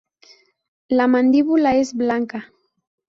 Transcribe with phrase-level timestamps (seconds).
[0.87, 2.49] La mandíbula es blanca.